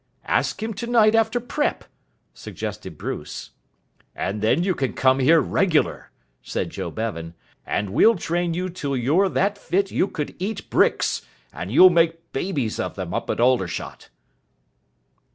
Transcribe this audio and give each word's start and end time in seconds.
"Ask 0.25 0.63
him 0.63 0.73
tonight 0.73 1.13
after 1.13 1.39
prep.," 1.39 1.83
suggested 2.33 2.97
Bruce. 2.97 3.51
"And 4.15 4.41
then 4.41 4.63
you 4.63 4.73
can 4.73 4.93
come 4.93 5.19
here 5.19 5.39
regular," 5.39 6.09
said 6.41 6.71
Joe 6.71 6.89
Bevan, 6.89 7.35
"and 7.67 7.91
we'll 7.91 8.15
train 8.15 8.55
you 8.55 8.67
till 8.69 8.97
you're 8.97 9.29
that 9.29 9.59
fit 9.59 9.91
you 9.91 10.07
could 10.07 10.33
eat 10.39 10.71
bricks, 10.71 11.21
and 11.53 11.71
you'll 11.71 11.91
make 11.91 12.31
babies 12.33 12.79
of 12.79 12.95
them 12.95 13.13
up 13.13 13.29
at 13.29 13.39
Aldershot." 13.39 14.09